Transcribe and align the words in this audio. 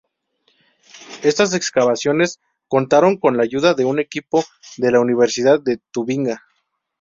Estas 1.21 1.53
excavaciones 1.53 2.39
contaron 2.67 3.17
con 3.17 3.37
la 3.37 3.43
ayuda 3.43 3.75
de 3.75 3.85
un 3.85 3.99
equipo 3.99 4.43
de 4.77 4.89
la 4.89 4.99
Universidad 4.99 5.61
de 5.61 5.79
Tubinga. 5.91 6.41